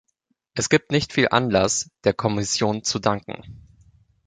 [0.55, 3.67] Es gibt nicht viel Anlass, der Kommission zu danken.